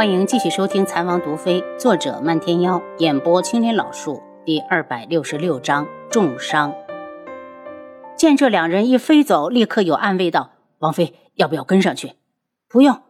[0.00, 6.74] 欢迎继续收听《残王毒妃》，作者漫天妖，演播青莲老树，第二百六十六章重伤。
[8.16, 12.14] 见这两人一飞走，立刻有暗卫道：“王妃要不要跟上去
[12.66, 13.02] ？”“不用，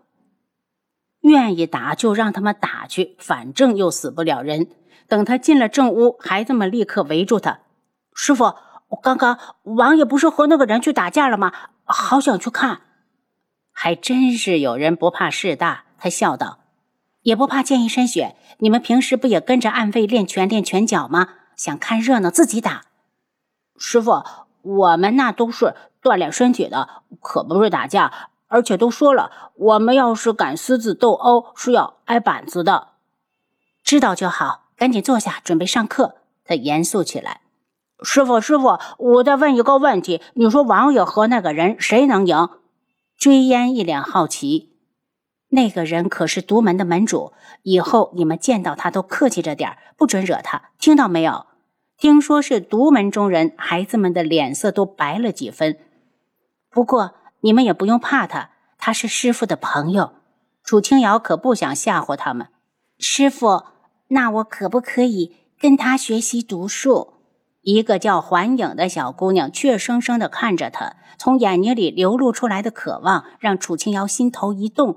[1.21, 4.67] 愿意打就让他们打去，反正又死不了人。”
[5.07, 7.61] 等他进了正屋，孩子们立刻围住他。
[8.17, 8.57] 师傅，
[9.01, 11.53] 刚刚王爷不是和那个人去打架了吗？
[11.85, 12.81] 好想去看。
[13.71, 15.85] 还真是有人不怕事大。
[15.97, 16.59] 他笑道
[17.23, 18.37] ：“也不怕溅一身血。
[18.59, 21.29] 你们平时不也跟着暗卫练拳、练拳脚吗？
[21.57, 22.83] 想看热闹自己打。”
[23.79, 24.23] 师傅，
[24.63, 28.29] 我们那都是锻炼身体的，可不是打架。
[28.49, 32.89] 而且都说了，我们要是敢私自斗殴，是要挨板子的。
[33.85, 34.65] 知道就好。
[34.77, 36.17] 赶紧坐下，准备上课。
[36.43, 37.43] 他严肃起来
[38.03, 42.49] ：“师傅，师傅，我再问一个问题，你说王爷和那个人谁能赢？”
[43.19, 44.70] 追烟一脸好奇
[45.51, 47.33] ：“那个人可是独门的门主，
[47.63, 51.47] 以后你们见到他都客气着点不准惹他，听到没有？”
[52.01, 55.77] 听说是独门中人，孩子们的脸色都白了几分。
[56.71, 60.13] 不过你们也不用怕他，他是师傅的朋友。
[60.65, 62.47] 楚清瑶可不想吓唬他们，
[62.99, 63.65] 师傅。
[64.09, 67.15] 那我可不可以跟他学习读书？
[67.61, 74.97] 一个叫环影的小姑娘怯生生地看着他，从眼睛里流露出来的渴望让楚清瑶心头一动。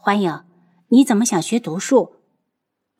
[0.00, 0.44] 环影，
[0.88, 2.14] 你怎么想学读书？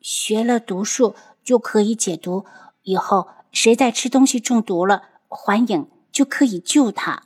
[0.01, 2.45] 学了读书就可以解毒，
[2.83, 7.23] 以后谁再吃东西中毒了，环影就可以救他。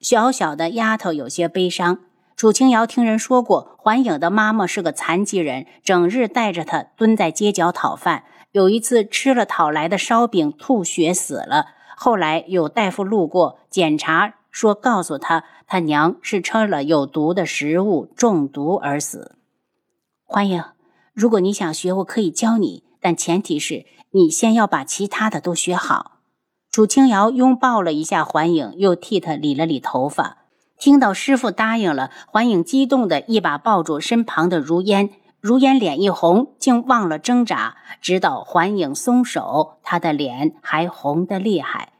[0.00, 2.00] 小小的丫头有些悲伤。
[2.36, 8.24] 楚清瑶听人说过，环影的妈妈是个残疾人，整日带着她蹲在街角讨饭。
[8.52, 11.68] 有一次吃了讨来的烧饼，吐血死了。
[11.96, 19.36] 后来有大夫路过检查，说告诉他，他娘是吃了有毒的食物中毒而死。
[20.24, 20.64] 环影，
[21.12, 26.20] 如果你想学，我可以教你，但前提是你先要把其他的都学好。
[26.70, 30.38] 楚清瑶拥抱了一下环影，又替他理了理头发。
[30.78, 37.76] 听到师傅答应了，环影激动的一把抱住身旁的如烟，如烟脸一红，竟忘了挣扎。
[38.00, 41.92] 直到环影松手，他的脸还红得厉害。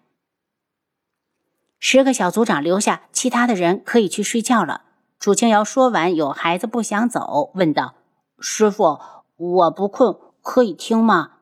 [1.88, 4.82] 十个小组长留下，其他的人可以去睡觉了。
[5.20, 7.94] 楚清瑶说完，有孩子不想走，问道
[8.42, 8.98] ：“师傅，
[9.36, 11.34] 我不困，可以听吗？”“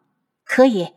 [0.45, 0.93] 可以。”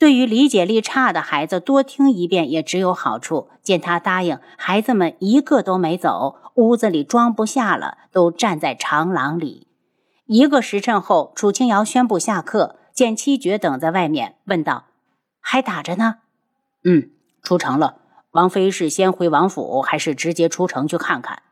[0.00, 3.48] 对于理解力差的孩子，多听一遍也只有好处。
[3.62, 9.68] 见他答应，孩子们一个都没走，屋子里装不下了，都站在长廊里。
[10.26, 14.86] 一个时辰后，楚清瑶宣布下课，见七绝等在外面，问道
[15.38, 16.16] ：“还打着呢
[16.82, 17.12] ？”“嗯，
[17.44, 17.98] 出城了。
[18.32, 21.42] 王妃是先回王府，还是直接出城去看看？”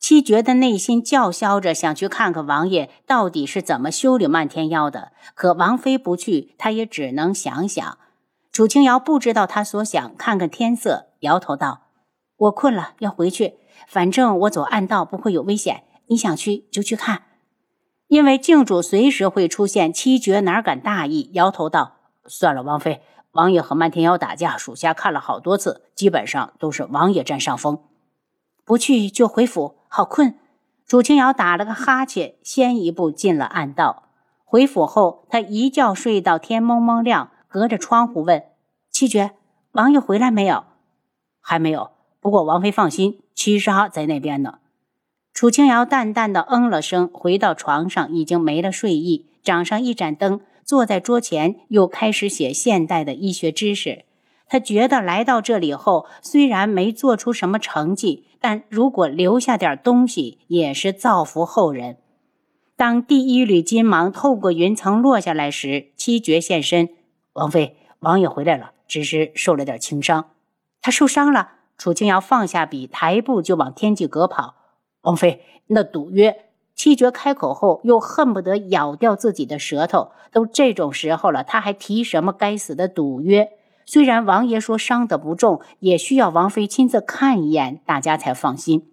[0.00, 5.12] 七绝的内心叫嚣着，想去看看王爷到底是怎么修理漫天妖的。
[5.34, 7.98] 可王妃不去，他也只能想想。
[8.50, 11.82] 楚清瑶不知道他所想，看看天色，摇头道
[12.38, 13.56] ：“我困了，要回去。
[13.86, 15.84] 反正我走暗道不会有危险。
[16.06, 17.24] 你想去就去看，
[18.08, 23.02] 因为靖主随时会出现。”七绝哪敢大意，摇头道：“算了，王妃，
[23.32, 27.78] 王爷和漫天妖打架，属下看了好多次，基本上都是王爷占上风。
[28.64, 30.38] 不去就回府。”好困，
[30.86, 34.04] 楚清瑶打了个哈欠，先一步进了暗道。
[34.44, 38.44] 回府后，他一觉睡到天蒙蒙亮，隔着窗户问
[38.88, 39.32] 七绝
[39.72, 40.64] ：“王爷回来没有
[41.42, 41.90] ？”“还没有。
[42.20, 44.58] 不过王妃放心，七杀在那边呢。”
[45.34, 54.04] 楚清瑶淡淡的嗯了声，回到床上，已经没了睡意，掌上一盏灯，坐在桌前，又开始写现代的医学知识。
[54.48, 61.98] 他觉得来到这里后，虽然没做出什么成绩，但如果留下点东西，也是造福后人。
[62.76, 66.88] 当第一缕金芒透过云层落下来时，七绝现身。
[67.34, 70.30] 王妃，王爷回来了，只是受了点轻伤。
[70.80, 71.52] 他受伤了。
[71.78, 74.54] 楚清瑶放下笔，抬步就往天际阁跑。
[75.02, 76.49] 王妃，那赌约。
[76.80, 80.12] 七绝开口后，又恨不得咬掉自己的舌头。
[80.32, 83.50] 都这种时候了，他还提什么该死的赌约？
[83.84, 88.90] 虽然王爷说伤得不重，也需要王妃亲自看一眼，大家才放心。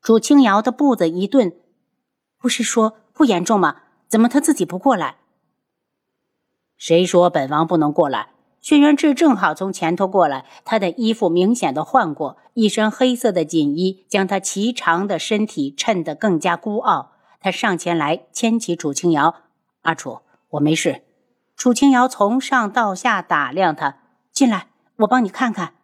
[0.00, 1.54] 楚清瑶的步子一顿，
[2.38, 3.82] 不是说不严重吗？
[4.08, 5.16] 怎么他自己不过来？
[6.78, 8.30] 谁说本王不能过来？
[8.66, 17.12] 轩辕志正好从前头过来，他的衣服明显的换过，一身黑色的锦衣将他颀长的身体衬得更加孤傲。
[17.38, 19.36] 他上前来牵起楚清瑶
[19.82, 20.18] ：“阿楚，
[20.48, 21.04] 我没事。”
[21.56, 23.98] 楚清瑶从上到下打量他，
[24.32, 24.66] 进来，
[24.96, 25.74] 我帮你看看。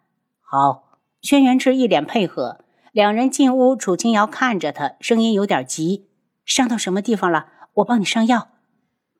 [0.41, 2.65] 好，轩辕志一脸配合。
[2.91, 6.09] 两人进屋，楚清瑶看着他，声音有点急
[6.43, 7.45] ：“伤到什么地方了？
[7.75, 8.49] 我帮你上药。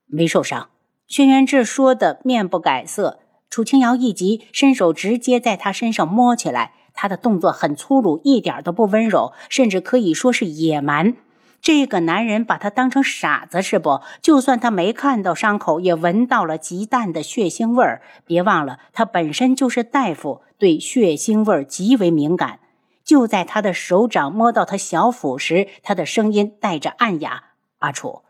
[0.06, 0.69] 没受伤。
[1.07, 3.21] 轩辕志说的面不改色。
[3.53, 6.73] 楚清瑶一急，伸手直接在他身上摸起来。
[6.95, 11.15] 他的动作很粗鲁，一点都不温柔，甚至可以说是野蛮。
[11.61, 14.01] 这个男人把他当成傻子是不？
[14.23, 18.01] 就算他没看到伤口，也闻到了极淡的血腥味儿。
[18.25, 22.59] 别忘了，他本身就是大夫，对血腥味儿极为敏感。
[23.03, 27.44] 就在他的手掌摸到他小腹时，他的声音带着暗哑
[27.77, 28.23] ：“阿楚，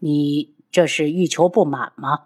[0.00, 2.22] 你这是欲求不满吗？”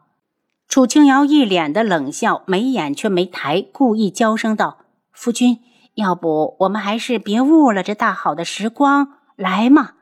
[0.68, 4.80] 楚清瑶一脸的冷笑，眉眼却没抬，故意娇声道
[5.10, 5.60] ：“夫君，
[5.94, 9.92] 要不我们还是别误了这大好的时光，来嘛！”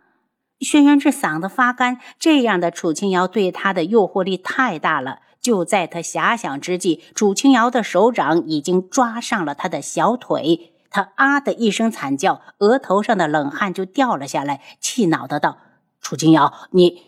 [0.59, 5.21] 轩辕志嗓子发干，这样的楚清瑶对他的诱惑力太大了。
[5.41, 15.59] 就在他遐想之际，楚清瑶的手掌已经抓上了他的小腿，他啊的一声惨叫，额头上的冷汗就掉了下来，气恼的道
[16.03, 17.03] ：“楚清瑶，你……”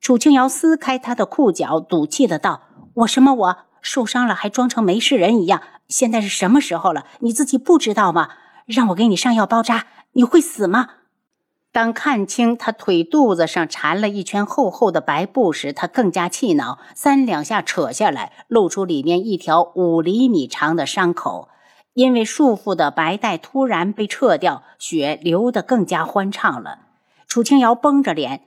[0.00, 2.62] 楚清瑶撕开他的裤脚，赌气的道。
[2.94, 3.34] 我什么？
[3.34, 5.62] 我受伤了还装成没事人一样？
[5.88, 7.04] 现在是什么时候了？
[7.20, 8.30] 你自己不知道吗？
[8.66, 10.88] 让我给你上药包扎，你会死吗？
[11.72, 21.48] 当看清他腿肚子上缠了一圈厚厚的白布时，他更加气恼，三两下扯下来，露出里面一条五厘米长的伤口。
[21.92, 26.80] 因为束缚的白带突然被撤掉，血流得更加欢畅了。
[27.26, 28.42] 楚清瑶绷着脸：“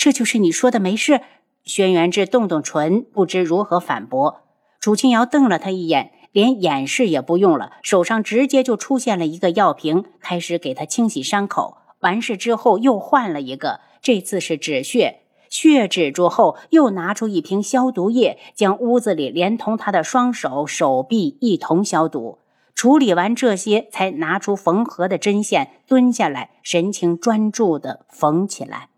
[0.00, 1.20] 这就是你说的没事？”
[1.62, 4.44] 轩辕志动动唇，不知如何反驳。
[4.80, 11.76] 楚清瑶瞪了他一眼，连掩饰也不用了，手上直接就出现了一个药瓶，开始给他清洗伤口。
[11.98, 15.20] 完事之后，又换了一个，这次是止血。
[15.50, 22.38] 血止住后，又拿出一瓶消毒液，将屋子里连同他的双手、手臂一同消毒。
[22.74, 28.89] 处理完这些，才拿出缝合的针线，蹲下来，神情专注地缝起来。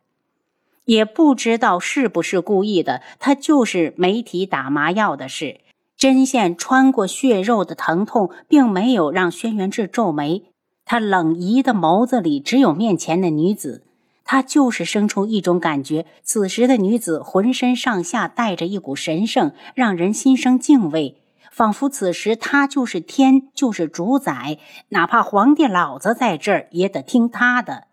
[0.84, 5.60] 也不知道是不是故意的，他就是没提打麻药的事。
[5.96, 10.42] 针线穿过血肉的疼痛，并没有让轩辕志皱眉。
[10.84, 13.84] 他冷疑的眸子里只有面前的女子，
[14.24, 21.18] 他就是生出一种感觉：此时的女子浑身上下带着一股神圣，让人心生敬畏，
[21.52, 24.58] 仿佛此时她就是天，就是主宰，
[24.88, 27.84] 哪怕皇帝老子在这儿，也得听她的。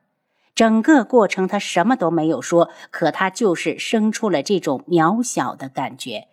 [0.60, 6.28] 整个过程，他什么都没有说，可他就是生出了这种渺小的感觉。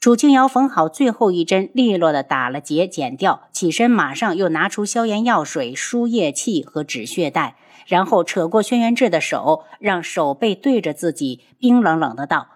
[0.00, 7.54] 楚清瑶缝好最后一针，利落的打了结，剪掉，起身，马上又拿出消炎药水、输液器和止血带，
[7.86, 12.48] 然后扯过轩辕志的手，让手背对着自己，冰冷冷的道：“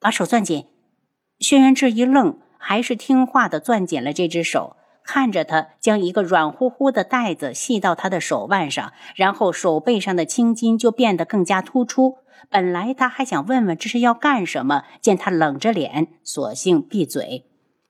[0.00, 0.64] 把手攥紧。”
[1.38, 4.78] 轩辕志一愣，还是听话的攥紧了这只手。
[5.12, 12.18] 看着他将一个软乎乎的袋子系到他的手腕上，然后手背上的青筋就变得更加突出。
[12.48, 17.46] 本来他还想问问这是要干什么，见他冷着脸，索性闭嘴。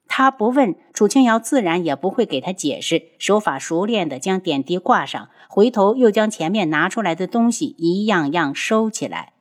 [0.09, 3.11] 他不问，楚清瑶自然也不会给他解释。
[3.19, 9.35] 手法熟练地将点滴挂上，回头又将前面拿出来的东西一样样收起来。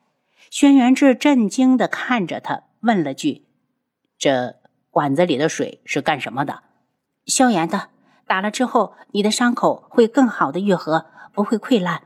[0.50, 3.46] 轩辕志震惊地看着他，问了句
[4.20, 4.58] ：“这
[4.92, 6.64] 管子里的水是干什么的？”
[7.30, 7.90] 消炎的，
[8.28, 12.02] 打了之后，你的伤口会更好的愈合，不会溃烂。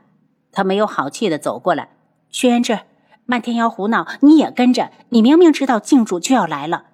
[0.52, 1.88] 他没有好气的走过来，
[2.30, 2.80] 轩辕志，
[3.24, 4.90] 漫天妖胡闹，你也跟着？
[5.08, 6.84] 你明明知道静主就要来了。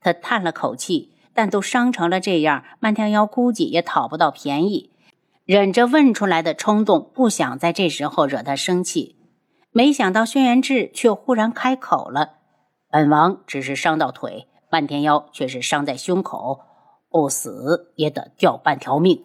[0.00, 4.90] 他叹了口气，但都伤成了这样，漫天妖估计也讨不到便宜，
[5.44, 9.16] 忍着问出来的冲动，不想在这时候惹他生气。
[9.70, 12.38] 没想到轩辕志却忽然开口了
[12.90, 16.60] ：“本王只是伤到腿，漫天妖却是伤在胸口。”
[17.10, 19.24] 不死也得掉半条命。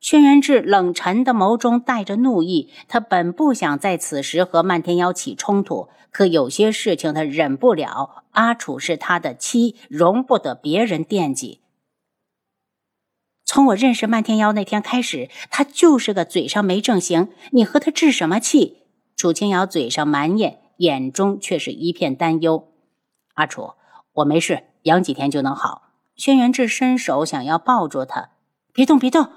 [0.00, 8.24] 轩辕志冷沉的眸中带着怒意，他本不想在此时和漫天妖起冲突，可有些事情他忍不了。
[8.32, 11.62] 阿楚是他的妻，容不得别人惦记。
[13.44, 17.30] 从我认识漫天妖那天开始，他就是个嘴上没正形。
[17.50, 18.82] 你和他置什么气？
[19.16, 22.68] 楚清瑶嘴上埋怨，眼中却是一片担忧。
[23.34, 23.72] 阿楚，
[24.12, 25.87] 我没事，养几天就能好。
[26.18, 28.30] 轩辕志伸手想要抱住他，
[28.72, 29.28] 别动，别动！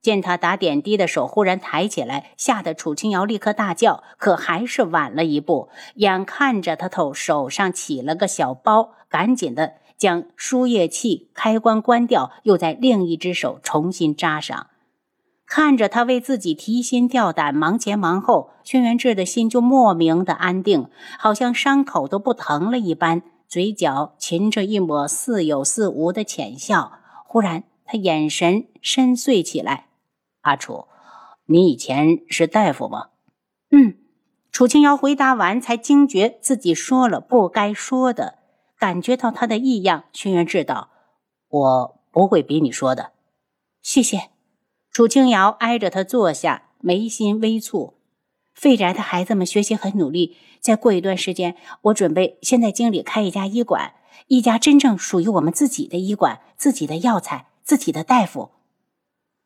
[0.00, 5.68] 见他打点滴的手忽然抬起来，吓得楚清瑶立刻大叫，可还是晚了一步。
[5.96, 14.68] 眼看着他头手上起了个小包，赶紧的将输液器开关关掉，又在另一只手重新扎上。
[15.46, 23.20] 看着他为自己提心吊胆，忙前忙后，轩辕志的心就莫名的安定，好像伤口都不疼了一般。
[23.50, 26.92] 嘴角噙着一抹似有似无的浅笑，
[27.26, 29.88] 忽然，他眼神深邃起来。
[30.42, 30.86] 阿楚，
[31.46, 33.08] 你以前是大夫吗？
[33.72, 33.96] 嗯，
[34.52, 38.38] 楚清瑶回答完，才惊觉自己说了不该说的，
[38.78, 40.04] 感觉到他的异样。
[40.12, 40.90] 轩辕志道
[41.50, 43.10] ：“我不会逼你说的。”
[43.82, 44.30] 谢谢。
[44.92, 47.94] 楚清瑶挨着他坐下，眉心微蹙。
[48.60, 53.94] 废宅的孩子们学习很努力，再过一段时间，我准备先在京里开一家医馆，
[54.26, 58.50] 一家真正属于我们自己的医馆，自己的药材，自己的大夫。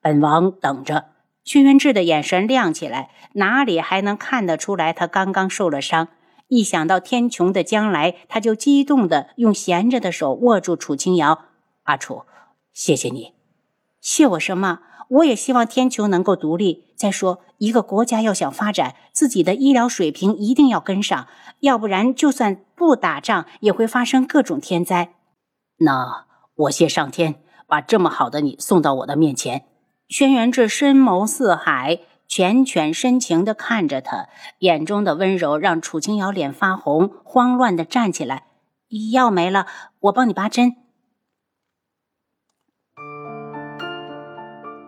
[0.03, 1.13] 本王等着。
[1.45, 6.09] 轩辕志的眼神亮起来，哪里还能看得出来他刚刚受了伤？
[6.49, 11.45] 一想到天穹的将来，他就激动的用闲着的手握住楚清瑶。
[11.85, 12.23] 阿楚，
[12.73, 13.35] 谢谢你。
[14.05, 14.81] 谢我什么？
[15.09, 16.85] 我也希望天球能够独立。
[16.95, 21.27] 再说，一个国家要想发展，自己的医疗水平一定要跟上，
[21.61, 25.15] 要不然就算不打仗，也会发生各种天灾。
[25.79, 29.65] 那我谢上天，把这么好的你送到我的面前。
[30.07, 38.45] 轩辕志深眸似海，缱绻深情地看着他，眼中的温柔让楚清瑶脸发红，慌乱地站起来。
[39.13, 39.67] 药没了，
[40.01, 40.77] 我帮你拔针。